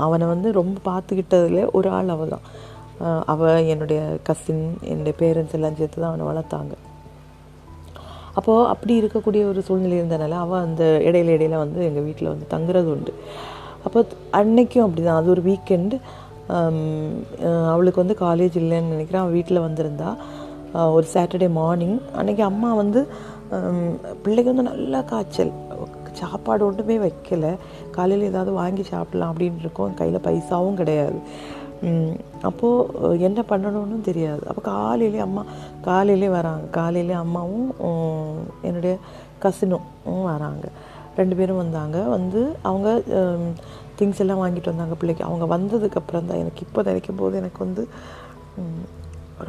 [0.00, 2.46] அவனை வந்து ரொம்ப பார்த்துக்கிட்டதுல ஒரு ஆள் அவள் தான்
[3.24, 6.74] அவள் என்னுடைய கசின் என்னுடைய பேரண்ட்ஸ் எல்லாம் சேர்த்து தான் அவனை வளர்த்தாங்க.
[8.34, 12.86] அப்போது அப்படி இருக்கக்கூடிய ஒரு சூழ்நிலை இருந்தனால அவள் அந்த இடையில இடையில வந்து எங்கள் வீட்டில் வந்து தங்குறது
[12.86, 13.12] உண்டு
[13.86, 14.00] அப்போ
[14.38, 15.98] அன்னைக்கும் அப்படி தான் அது ஒரு வீக்கெண்டு
[17.72, 19.22] அவளுக்கு வந்து காலேஜ் இல்லைன்னு நினைக்கிறேன்.
[19.22, 20.10] அவள் வீட்டில் வந்திருந்தா.
[20.96, 23.00] ஒரு சாட்டர்டே மார்னிங் அன்னைக்கு அம்மா வந்து
[24.22, 25.52] பிள்ளைக்கு வந்து நல்லா காய்ச்சல்.
[26.20, 27.46] சாப்பாடு ஒன்றுமே வைக்கல.
[27.96, 29.96] காலையில் ஏதாவது வாங்கி சாப்பிட்லாம் அப்படின்னு இருக்கோம்.
[30.00, 31.18] கையில் பைசாவும் கிடையாது.
[32.48, 34.42] அப்போது என்ன பண்ணணும்னு தெரியாது.
[34.50, 35.42] அப்போ காலையிலே அம்மா
[35.88, 36.66] காலையிலே வராங்க.
[36.78, 37.68] காலையிலே அம்மாவும்
[38.68, 38.94] என்னுடைய
[39.44, 39.88] கசினும்
[40.30, 40.66] வராங்க.
[41.20, 41.96] ரெண்டு பேரும் வந்தாங்க.
[42.16, 42.88] வந்து அவங்க
[43.98, 45.24] திங்ஸ் எல்லாம் வாங்கிட்டு வந்தாங்க பிள்ளைக்கு.
[45.28, 47.84] அவங்க வந்ததுக்கப்புறம் தான் எனக்கு இப்போ நினைக்கும் போது எனக்கு வந்து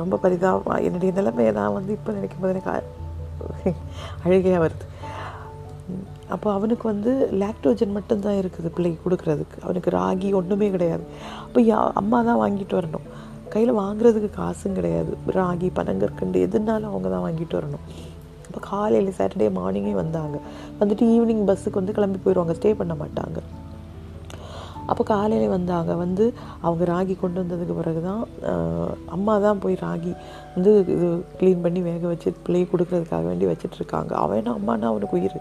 [0.01, 2.71] ரொம்ப பரிதாபம் என்னுடைய நிலைமையை நான் வந்து இப்போ நினைக்கும் போது எனக்கு
[4.25, 4.85] அழுகையாக வருது.
[6.35, 9.57] அப்போ அவனுக்கு வந்து லாக்டோஜன் மட்டும்தான் இருக்குது பிள்ளைக்கு கொடுக்குறதுக்கு.
[9.65, 11.05] அவனுக்கு ராகி ஒன்றுமே கிடையாது.
[11.45, 13.05] அப்போ யா அம்மா தான் வாங்கிட்டு வரணும்.
[13.53, 15.11] கையில் வாங்குறதுக்கு காசும் கிடையாது.
[15.39, 17.85] ராகி பனங்கற்கண்டு எதுனாலும் அவங்க தான் வாங்கிட்டு வரணும்.
[18.57, 20.37] அப்போ காலையில் சாட்டர்டே மார்னிங்கே வந்தாங்க.
[20.77, 23.39] வந்துட்டு ஈவினிங் பஸ்ஸுக்கு வந்து கிளம்பி போயிடுவாங்க ஸ்டே பண்ண மாட்டாங்க.
[24.91, 25.91] அப்போ காலையில் வந்தாங்க.
[26.01, 26.25] வந்து
[26.65, 28.21] அவங்க ராகி கொண்டு வந்ததுக்கு பிறகு தான்
[29.15, 30.13] அம்மா தான் போய் ராகி
[30.55, 31.07] வந்து இது
[31.39, 35.37] க்ளீன் பண்ணி வேக வச்சு பிள்ளையை கொடுக்கறதுக்காக வேண்டி வச்சிட்ருக்காங்க அவன் அம்மானா அவனுக்கு உயிர்.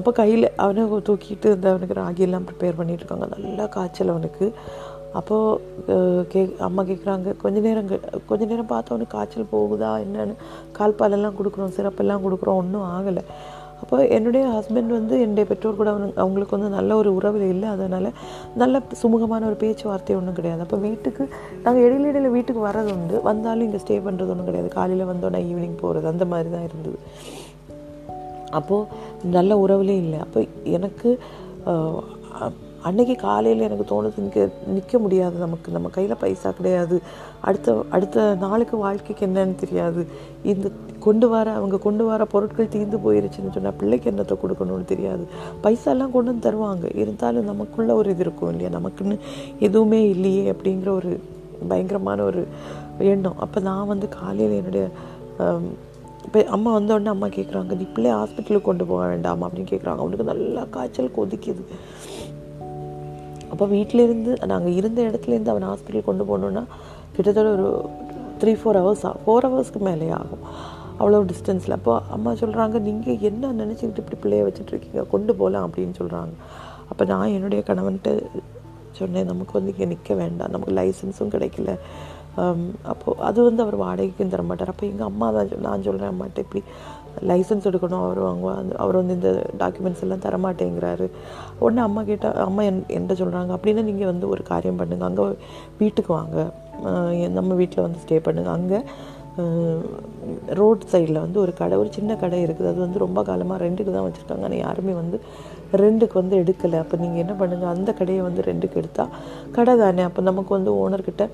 [0.00, 4.46] அப்போ கையில் அவனை தூக்கிட்டு இந்த அவனுக்கு ராகி எல்லாம் ப்ரிப்பேர் பண்ணிட்டுருக்காங்க நல்லா காய்ச்சல் அவனுக்கு.
[5.18, 7.90] அப்போது கே அம்மா கேட்குறாங்க கொஞ்ச நேரம்
[8.30, 10.34] கொஞ்ச நேரம் பார்த்தோன்னே காய்ச்சல் போகுதா என்னன்னு?
[10.78, 13.22] கால் பாலெல்லாம் கொடுக்குறோம் சிறப்பெல்லாம் கொடுக்குறோம் ஒன்றும் ஆகலை.
[13.82, 18.08] அப்போ என்னுடைய ஹஸ்பண்ட் வந்து என்னுடைய பெற்றோர் கூட அவனு அவங்களுக்கு வந்து நல்ல ஒரு உறவில் இல்லை அதனால்
[18.62, 20.62] நல்ல சுமூகமான ஒரு பேச்சுவார்த்தை ஒன்றும் கிடையாது.
[20.66, 21.22] அப்போ வீட்டுக்கு
[21.64, 23.16] நாங்கள் இடையில இடையில வீட்டுக்கு வர்றது உண்டு.
[23.28, 24.70] வந்தாலும் இங்கே ஸ்டே பண்ணுறது ஒன்றும் கிடையாது.
[24.78, 26.98] காலையில் வந்தோன்னா ஈவினிங் போகிறது அந்த மாதிரி தான் இருந்தது.
[28.60, 30.20] அப்போது நல்ல உறவுலேயும் இல்லை.
[30.26, 30.40] அப்போ
[30.78, 31.10] எனக்கு
[32.88, 35.68] அன்றைக்கி அன்னைக்கு காலையில் எனக்கு தோணுது இங்கே நிற்க முடியாது நமக்கு.
[35.72, 36.96] நம்ம கையில் பைசா கிடையாது.
[37.48, 40.00] அடுத்த அடுத்த நாளுக்கு வாழ்க்கைக்கு என்னன்னு தெரியாது.
[40.52, 40.70] இந்த
[41.06, 45.24] கொண்டு வர அவங்க கொண்டு வர பொருட்கள் தீர்ந்து போயிருச்சுன்னு சொன்னால் பிள்ளைக்கு என்னத்தை கொடுக்கணும்னு தெரியாது.
[45.64, 46.84] பைசாலாம் கொண்டு வந்து தருவாங்க.
[47.02, 48.70] இருந்தாலும் நமக்குள்ள ஒரு இது இருக்கும் இல்லையா?
[48.78, 49.18] நமக்குன்னு
[49.68, 51.12] எதுவுமே இல்லையே அப்படிங்கிற ஒரு
[51.68, 52.42] பயங்கரமான ஒரு
[53.12, 53.40] எண்ணம்.
[53.46, 54.86] அப்போ நான் வந்து காலையில் என்னுடைய
[56.26, 60.62] இப்போ அம்மா வந்தோடனே அம்மா கேட்குறாங்க நீ பிள்ளை ஹாஸ்பிட்டலுக்கு கொண்டு போக வேண்டாமா அப்படின்னு கேட்குறாங்க அவனுக்கு நல்லா
[60.76, 61.64] காய்ச்சல் கொதிக்குது.
[63.54, 66.64] அப்போ வீட்டிலேருந்து நாங்கள் இருந்த இடத்துலேருந்து அவனை ஹாஸ்பிட்டல் கொண்டு போகணுன்னா
[67.16, 67.66] கிட்டத்தட்ட ஒரு
[68.40, 70.44] த்ரீ ஃபோர் ஹவர்ஸ் ஆகும் ஃபோர் ஹவர்ஸ்க்கு மேலே ஆகும்.
[71.00, 75.94] அவ்வளோ டிஸ்டன்ஸில் அப்போ அம்மா சொல்கிறாங்க நீங்கள் என்ன நினச்சிக்கிட்டு இப்படி பிள்ளைய வச்சுட்டு இருக்கீங்க கொண்டு போகலாம் அப்படின்னு
[76.00, 76.34] சொல்கிறாங்க
[76.90, 78.10] அப்போ நான் என்னுடைய கணவன்கிட்ட
[78.98, 80.52] சொன்னேன் நமக்கு வந்து இங்கே நிற்க வேண்டாம்.
[80.54, 81.70] நமக்கு லைசன்ஸும் கிடைக்கல.
[82.92, 86.62] அப்போது அது வந்து அவர் வாடகைக்கும் தர மாட்டார் அப்போ எங்கள் அம்மா தான் நான் சொல்கிறேன் அம்மாட்ட இப்படி
[87.30, 89.30] லைசன்ஸ் எடுக்கணும் அவர் வாங்குவா அவர் வந்து இந்த
[89.62, 91.06] டாக்குமெண்ட்ஸ் எல்லாம் தரமாட்டேங்கிறாரு.
[91.64, 95.26] உடனே அம்மா கேட்டால் அம்மா என் என்கிட்ட சொல்கிறாங்க அப்படின்னா நீங்கள் வந்து ஒரு காரியம் பண்ணுங்கள் அங்கே
[95.82, 96.38] வீட்டுக்கு வாங்க.
[97.38, 98.80] நம்ம வீட்டில் வந்து ஸ்டே பண்ணுங்கள் அங்கே
[100.58, 102.68] ரோட் சைடில் வந்து ஒரு கடை ஒரு சின்ன கடை இருக்குது.
[102.72, 104.44] அது வந்து ரொம்ப காலமாக ரெண்டுக்கு தான் வச்சுருக்காங்க.
[104.48, 105.16] ஆனால் யாருமே வந்து
[105.82, 106.78] ரெண்டுக்கு வந்து எடுக்கலை.
[106.84, 109.14] அப்போ நீங்கள் என்ன பண்ணுங்கள் அந்த கடையை வந்து ரெண்டுக்கு எடுத்தால்
[109.56, 110.04] கடை தானே.
[110.08, 111.26] அப்போ நமக்கு வந்து ஓனர்கிட்ட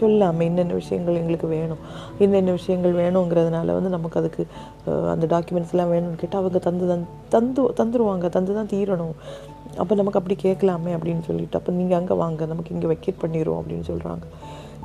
[0.00, 1.82] சொல்லாமல் இன்னென்ன விஷயங்கள் எங்களுக்கு வேணும்
[2.24, 4.42] என்னென்ன விஷயங்கள் வேணுங்கிறதுனால வந்து நமக்கு அதுக்கு
[5.14, 9.14] அந்த டாக்குமெண்ட்ஸ்லாம் வேணும்னு கேட்டால் அவங்க தந்து தந்து தந்து தந்துருவாங்க தந்து தான் தீரணும்.
[9.82, 13.86] அப்போ நமக்கு அப்படி கேட்கலாமே அப்படின்னு சொல்லிட்டு அப்போ நீங்கள் அங்கே வாங்க நமக்கு இங்கே வெக்கேட் பண்ணிடுவோம் அப்படின்னு
[13.90, 14.26] சொல்கிறாங்க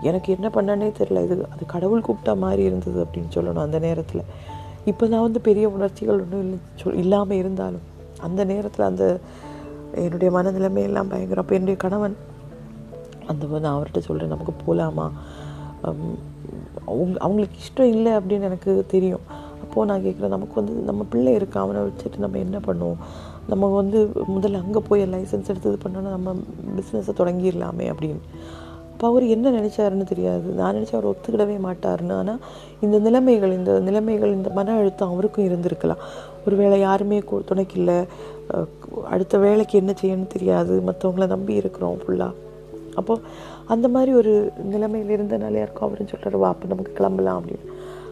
[0.10, 4.24] எனக்கு என்ன பண்ணனே தெரியல இது அது கடவுள் கூப்பிட்டா மாதிரி இருந்தது அப்படின்னு சொல்லணும் அந்த நேரத்தில்.
[4.91, 7.86] இப்போ நான் வந்து பெரிய உணர்ச்சிகள் ஒன்றும் இல்லை சொல் இல்லாமல் இருந்தாலும்
[8.28, 9.06] அந்த நேரத்தில் அந்த
[10.04, 11.43] என்னுடைய மனநிலைமையெல்லாம் பயங்கரம்.
[11.43, 12.15] அப்போ என்னுடைய கணவன்
[13.32, 15.08] அந்த நான் அவர்கிட்ட சொல்கிறேன் நமக்கு போகலாமா
[16.92, 19.26] அவங்க அவங்களுக்கு இஷ்டம் இல்லை அப்படின்னு எனக்கு தெரியும்.
[19.63, 23.02] அப்போது நான் கேட்குறேன் நமக்கு வந்து நம்ம பிள்ளை இருக்கா அவனை வச்சுட்டு நம்ம என்ன பண்ணுவோம்?
[23.52, 24.00] நம்ம வந்து
[24.36, 26.34] முதல்ல அங்கே போய் லைசன்ஸ் எடுத்து இது பண்ணோன்னா நம்ம
[26.78, 28.24] பிஸ்னஸை தொடங்கிடலாமே அப்படின்னு.
[28.92, 30.48] அப்போ அவர் என்ன நினச்சாருன்னு தெரியாது.
[30.60, 32.15] நான் நினச்சா அவர் ஒத்துக்கிடவே மாட்டாருன்னு.
[32.22, 32.42] ஆனால்
[32.86, 36.04] இந்த நிலைமைகள் இந்த நிலைமைகள் இந்த மன அழுத்தம் அவருக்கும் இருந்திருக்கலாம்.
[36.46, 37.20] ஒரு வேளை யாருமே
[37.52, 37.98] துணைக்கில்லை
[39.13, 40.76] அடுத்த வேலைக்கு என்ன செய்யணும்னு தெரியாது.
[40.89, 42.48] மற்றவங்கள நம்பி இருக்கிறோம் ஃபுல்லாக
[43.02, 43.26] அப்போது
[43.74, 44.34] அந்த மாதிரி ஒரு
[44.74, 47.68] நிலைமையில் இருந்தனால யாருக்கும் அவரும் சொல்கிறாரு வா அப்போ நமக்கு கிளம்பலாம் அப்படின்னு.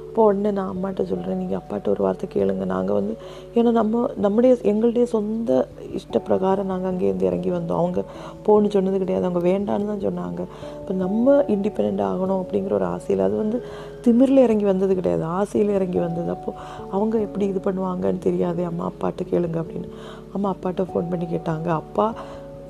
[0.10, 2.64] அப்போ உடனே நான் அம்மாட்ட சொல்கிறேன் நீங்கள் அப்பாட்ட ஒரு வார்த்தை கேளுங்க.
[2.72, 3.14] நாங்கள் வந்து
[3.58, 5.58] ஏன்னா நம்ம நம்முடைய எங்களுடைய சொந்த
[6.00, 7.82] இஷ்ட பிரகாரம் நாங்கள் அங்கேருந்து இறங்கி வந்தோம்.
[7.84, 8.04] அவங்க
[8.46, 9.28] போன்னு சொன்னது கிடையாது.
[9.28, 10.42] அவங்க வேண்டான்னு தான் சொன்னாங்க.
[10.80, 13.60] இப்போ நம்ம இண்டிபெண்ட் ஆகணும் அப்படிங்கிற ஒரு ஆசையில் அது வந்து
[14.06, 15.24] திமிரில் இறங்கி வந்தது கிடையாது.
[15.40, 16.32] ஆசையில் இறங்கி வந்தது.
[16.38, 16.58] அப்போது
[16.96, 19.92] அவங்க எப்படி இது பண்ணுவாங்கன்னு தெரியாது அம்மா அப்பாட்ட கேளுங்க அப்படின்னு.
[20.36, 21.68] அம்மா அப்பாட்ட ஃபோன் பண்ணி கேட்டாங்க.
[21.82, 22.08] அப்பா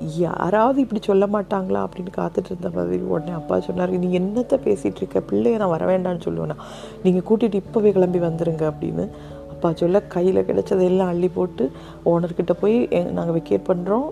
[0.00, 5.22] யாராவது இப்படி சொல்ல மாட்டாங்களா அப்படின்னு காத்துட்டு இருந்த மாதிரி உடனே அப்பா சொன்னார் நீ என்னத்தை பேசிகிட்டு இருக்க?
[5.30, 6.56] பிள்ளைய நான் வர வேண்டாம்னு சொல்லுவேண்ணா
[7.02, 9.06] நீங்கள் கூட்டிகிட்டு இப்போவே கிளம்பி வந்துருங்க அப்படின்னு
[9.50, 11.70] அப்பா சொல்ல கையில் கிடைச்சதெல்லாம் அள்ளி போட்டு
[12.04, 14.08] ஓனர்கிட்ட போய் நாங்கள் வெக்கேட் பண்ணுறோம்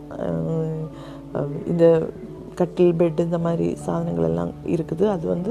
[1.67, 1.85] இந்த
[2.55, 5.05] கட்டில் பெட் இந்த மாதிரி சாதனங்கள் எல்லாம் இருக்குது.
[5.09, 5.51] அது வந்து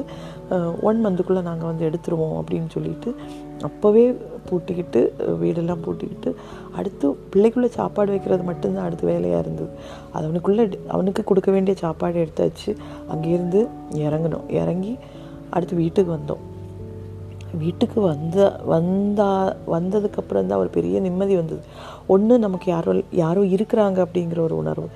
[0.82, 3.16] ஒன் மந்த்துக்குள்ளே நாங்கள் வந்து எடுத்துருவோம் அப்படின்னு சொல்லிட்டு
[3.62, 4.16] அப்போவே
[4.50, 6.36] பூட்டிக்கிட்டு வீடெல்லாம் பூட்டிக்கிட்டு
[6.76, 9.70] அடுத்து பிள்ளைக்குள்ளே சாப்பாடு வைக்கிறது மட்டும்தான் அடுத்து வேலையாக இருந்தது.
[10.12, 12.76] அது அவனுக்குள்ளே அவனுக்கு கொடுக்க வேண்டிய சாப்பாடு எடுத்தாச்சு.
[13.14, 14.50] அங்கேருந்து இறங்கணும்.
[14.50, 14.98] இறங்கி
[15.50, 16.44] அடுத்து வீட்டுக்கு வந்தோம்.
[17.58, 21.62] வீட்டுக்கு வந்த வந்தா வந்ததுக்கப்புறம் தான் ஒரு பெரிய நிம்மதி வந்தது.
[22.08, 24.90] ஒன்று நமக்கு யாரோ யாரோ இருக்கிறாங்க அப்படிங்கிற ஒரு உணர்வு.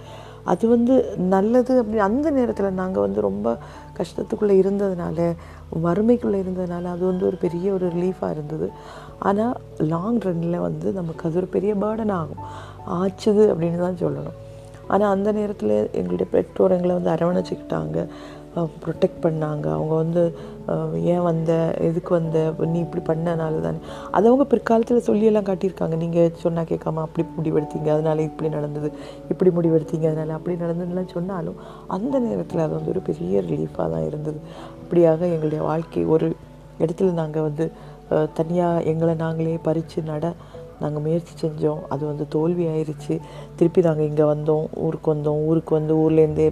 [0.43, 3.58] அது வந்து நல்லது அப்படி அந்த நேரத்தில் நாங்கள் வந்து ரொம்ப
[3.98, 5.34] கஷ்டத்துக்குள்ளே இருந்ததுனால
[5.84, 8.71] வறுமைக்குள்ளே இருந்ததுனால அது வந்து ஒரு பெரிய ஒரு ரிலீஃபாக இருந்தது.
[9.19, 12.43] ஆனால் லாங் ரன்னில் வந்து நமக்கு அது ஒரு பெரிய பேர்டன் ஆகும்.
[12.89, 14.38] ஆச்சுது அப்படின்னு தான் சொல்லணும்.
[14.93, 17.97] ஆனால் அந்த நேரத்தில் எங்களுடைய பெற்றோர் எங்களை வந்து அரவணைச்சிக்கிட்டாங்க.
[18.84, 19.65] ப்ரொடெக்ட் பண்ணாங்க.
[19.78, 20.21] அவங்க வந்து
[21.13, 21.52] ஏன் வந்த
[21.88, 22.38] எதுக்கு வந்த
[22.71, 23.80] நீ இப்படி பண்ணனால தானே.
[24.15, 25.95] அது அவங்க பிற்காலத்தில் சொல்லியெல்லாம் காட்டியிருக்காங்க.
[26.04, 27.89] நீங்கள் சொன்னால் கேட்காம அப்படி முடிவெடுத்தீங்க.
[27.95, 28.89] அதனால இப்படி நடந்தது.
[29.34, 30.08] இப்படி முடிவெடுத்தீங்க.
[30.12, 31.60] அதனால் அப்படி நடந்ததுலாம் சொன்னாலும்
[31.97, 34.41] அந்த நேரத்தில் அது வந்து ஒரு பெரிய ரிலீஃபாக தான் இருந்தது.
[34.82, 36.30] அப்படியாக எங்களுடைய வாழ்க்கை ஒரு
[36.84, 37.67] இடத்துல நாங்கள் வந்து
[38.38, 40.28] தனியாக எங்களை நாங்களே பறித்து நட
[40.80, 41.82] நாங்கள் முயற்சி செஞ்சோம்.
[41.89, 43.20] அது வந்து தோல்வி ஆயிடுச்சு
[43.56, 44.68] திருப்பி நாங்கள் இங்கே வந்தோம்.
[44.76, 45.46] ஊருக்கு வந்தோம்.
[45.46, 46.52] ஊருக்கு வந்து ஊர்லேருந்தே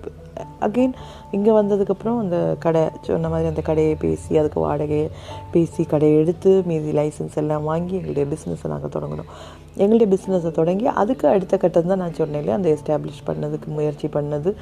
[0.61, 0.93] அகெயின்
[1.31, 5.09] இங்கே வந்ததுக்கப்புறம் அந்த கடை சொன்ன மாதிரி அந்த கடையை பேசி அதுக்கு வாடகையை
[5.51, 9.31] பேசி கடையை எடுத்து மீதி லைசன்ஸ் எல்லாம் வாங்கி எங்களுடைய பிஸ்னஸை நாங்கள் தொடங்கினோம்.
[9.75, 14.53] எங்களுடைய பிஸ்னஸை தொடங்கி அதுக்கு அடுத்த கட்டம் தான் நான் சொன்னேன் அந்த எஸ்டாப்ளிஷ் பண்ணதுக்கு முயற்சி பண்ணது.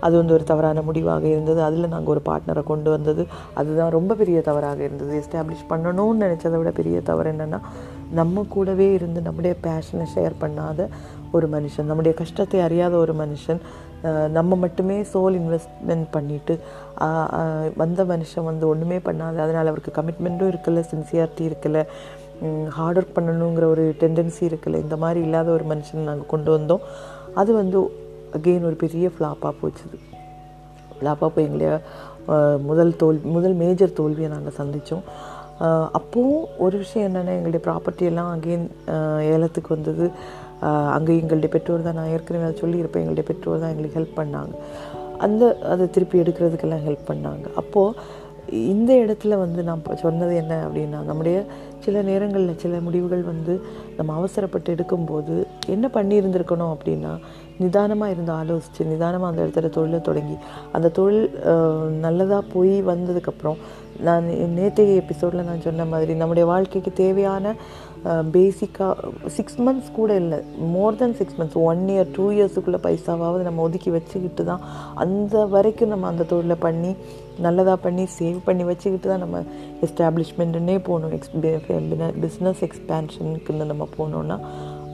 [0.00, 1.62] அது வந்து ஒரு தவறான முடிவாக இருந்தது.
[1.62, 3.26] அதில் நாங்கள் ஒரு பார்ட்னரை கொண்டு வந்தது.
[3.54, 5.22] அதுதான் ரொம்ப பெரிய தவறாக இருந்தது.
[5.22, 7.60] எஸ்டாப்ளிஷ் பண்ணணும்னு நினச்சதை விட பெரிய தவறு என்னென்னா
[8.12, 10.88] நம்ம கூடவே இருந்து நம்முடைய பேஷனை ஷேர் பண்ணாத
[11.32, 13.60] ஒரு மனுஷன் நம்முடைய கஷ்டத்தை அறியாத ஒரு மனுஷன்
[14.32, 16.60] நம்ம மட்டுமே சோல் இன்வெஸ்ட்மெண்ட் பண்ணிட்டு
[17.76, 21.84] வந்த மனுஷன் வந்து ஒன்றுமே பண்ணாத அதனால் அவருக்கு கமிட்மெண்ட்டும் இருக்கல சின்சியாரிட்டி இருக்கல
[22.68, 26.82] ஹார்ட் ஒர்க் பண்ணணுங்கிற ஒரு டெண்டன்சி இருக்கல இந்த மாதிரி இல்லாத ஒரு மனுஷனை நாங்கள் கொண்டு வந்தோம்.
[27.34, 27.78] அது வந்து
[28.32, 29.96] அகெயின் ஒரு பெரிய ஃப்ளாப்பாக போச்சுது.
[30.98, 31.80] ஃப்ளாப்பாக போய் எங்களைய
[32.62, 35.02] முதல் தோல் முதல் மேஜர் தோல்வியை நாங்கள் சந்தித்தோம்
[35.98, 38.66] அப்போவும் ஒரு விஷயம் என்னென்னா எங்களுடைய ப்ராப்பர்ட்டி எல்லாம் அகெயின்
[39.34, 40.06] ஏலத்துக்கு வந்தது.
[40.96, 41.98] அங்கே எங்களுடைய பெற்றோர் தான்.
[42.00, 43.02] நான் ஏற்கனவே அதை சொல்லியிருப்பேன்.
[43.04, 44.54] எங்களுடைய பெற்றோர் தான் எங்களுக்கு ஹெல்ப் பண்ணாங்க.
[45.24, 47.44] அந்த அதை திருப்பி எடுக்கிறதுக்கெல்லாம் ஹெல்ப் பண்ணாங்க.
[47.62, 48.22] அப்போது
[48.72, 51.36] இந்த இடத்துல வந்து நான் சொன்னது என்ன அப்படின்னா நம்முடைய
[51.84, 53.54] சில நேரங்களில் சில முடிவுகள் வந்து
[53.96, 55.34] நம்ம அவசரப்பட்டு எடுக்கும்போது
[55.66, 57.12] என்ன பண்ணியிருந்திருக்கணும் அப்படின்னா
[57.62, 60.36] நிதானமாக இருந்து ஆலோசித்து நிதானமாக அந்த இடத்துல தொழிலை தொடங்கி
[60.76, 61.24] அந்த தொழில்
[62.04, 63.58] நல்லதாக போய் வந்ததுக்கப்புறம்
[64.06, 67.54] நான் நேற்றைய எபிசோடில் நான் சொன்ன மாதிரி நம்முடைய வாழ்க்கைக்கு தேவையான
[68.34, 70.38] பேசிக்காக சிக்ஸ் மந்த்ஸ் கூட இல்லை
[70.72, 74.64] more than six months one year two இயர்ஸுக்குள்ளே பைசாவாவது நம்ம ஒதுக்கி வச்சுக்கிட்டு தான்
[75.04, 76.90] அந்த வரைக்கும் நம்ம அந்த தொழிலை பண்ணி
[77.46, 79.38] நல்லதாக பண்ணி சேவ் பண்ணி வச்சுக்கிட்டு தான் நம்ம
[79.86, 81.14] எஸ்டாப்ளிஷ்மெண்ட்டுன்னே போகணும்.
[81.16, 81.32] எக்ஸ்
[82.24, 84.38] பிஸ்னஸ் எக்ஸ்பேன்ஷனுக்குன்னு நம்ம போனோன்னா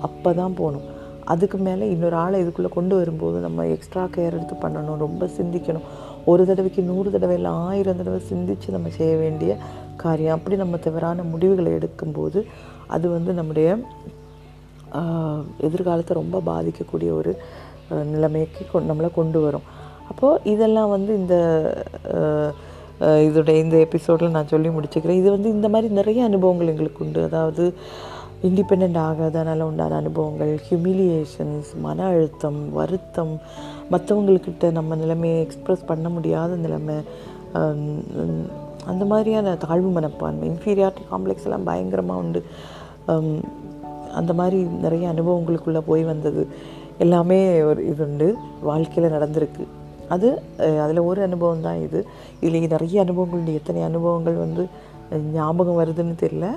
[0.09, 0.87] அப்போ தான் போகணும்.
[1.33, 5.87] அதுக்கு மேலே இன்னொரு ஆளை இதுக்குள்ளே கொண்டு வரும்போது நம்ம எக்ஸ்ட்ரா கேர் எடுத்து பண்ணணும் ரொம்ப சிந்திக்கணும்.
[6.31, 9.51] ஒரு தடவைக்கு நூறு தடவை இல்லை ஆயிரம் தடவை சிந்தித்து நம்ம செய்ய வேண்டிய
[10.03, 10.37] காரியம்.
[10.39, 12.41] அப்படி நம்ம தவறான முடிவுகளை எடுக்கும்போது
[12.97, 13.69] அது வந்து நம்முடைய
[15.67, 17.33] எதிர்காலத்தை ரொம்ப பாதிக்கக்கூடிய ஒரு
[18.13, 19.67] நிலைமைக்கு கொ நம்மளை கொண்டு வரும்.
[20.11, 21.35] அப்போது இதெல்லாம் வந்து இந்த
[23.01, 25.21] இதோட இதோடைய இந்த எபிசோடில் நான் சொல்லி முடிச்சுக்கிறேன்.
[25.21, 27.21] இது வந்து இந்த மாதிரி நிறைய அனுபவங்கள் எங்களுக்கு உண்டு.
[27.29, 27.65] அதாவது
[28.49, 33.35] இண்டிபெண்ட் ஆகாதனால உண்டான அனுபவங்கள் ஹியூமிலியேஷன்ஸ் மன அழுத்தம் வருத்தம்
[33.93, 36.97] மற்றவங்கக்கிட்ட நம்ம நிலைமையை எக்ஸ்ப்ரெஸ் பண்ண முடியாத நிலைமை
[38.91, 42.41] அந்த மாதிரியான தாழ்வு மனப்பான்மை இன்ஃபீரியாரிட்டி காம்ப்ளெக்ஸ் எல்லாம் பயங்கரமாக உண்டு.
[44.21, 46.43] அந்த மாதிரி நிறைய அனுபவங்களுக்குள்ளே போய் வந்தது.
[47.05, 47.39] எல்லாமே
[47.71, 48.29] ஒரு இது உண்டு.
[48.69, 49.65] வாழ்க்கையில் நடந்திருக்கு.
[50.15, 50.29] அது
[50.85, 52.01] அதில் ஒரு அனுபவம் தான் இது.
[52.47, 54.65] இதில் நிறைய அனுபவங்கள் எத்தனை அனுபவங்கள் வந்து
[55.37, 56.49] ஞாபகம் வருதுன்னு தெரியல.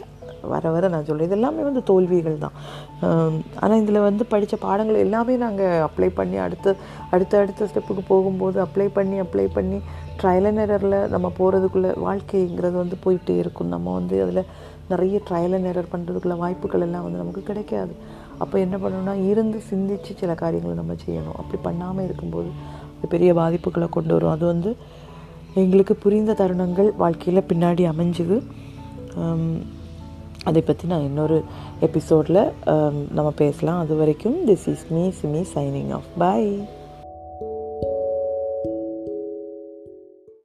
[0.51, 2.55] வர வர நான் சொல்கிறேன் இது எல்லாமே வந்து தோல்விகள் தான்.
[3.63, 6.75] ஆனால் இதில் வந்து படித்த பாடங்கள் எல்லாமே நாங்கள் அப்ளை பண்ணி அடுத்த
[7.15, 9.79] அடுத்த அடுத்த ஸ்டெப்புக்கு போகும்போது அப்ளை பண்ணி அப்ளை பண்ணி
[10.21, 13.73] ட்ரையல் அண்ட் எரரில் நம்ம போகிறதுக்குள்ளே வாழ்க்கைங்கிறது வந்து போயிட்டே இருக்கும்.
[13.75, 14.43] நம்ம வந்து அதில்
[14.91, 17.93] நிறைய ட்ரையல் அண்ட் எரர் பண்ணுறதுக்குள்ள வாய்ப்புகள் எல்லாம் வந்து நமக்கு கிடைக்காது.
[18.43, 21.37] அப்போ என்ன பண்ணணும்னா இருந்து சிந்திச்சு சில காரியங்களை நம்ம செய்யணும்.
[21.41, 22.49] அப்படி பண்ணாமல் இருக்கும்போது
[22.97, 24.33] அது பெரிய பாதிப்புகளை கொண்டு வரும்.
[24.35, 24.71] அது வந்து
[25.61, 28.37] எங்களுக்கு புரிந்த தருணங்கள் வாழ்க்கையில் பின்னாடி அமைஞ்சுது.
[30.49, 31.37] அதை பற்றி நான் இன்னொரு
[31.79, 32.41] எபிசோடில்
[33.17, 33.81] நம்ம பேசலாம்.
[33.83, 36.49] அது வரைக்கும் this is me Simi signing off bye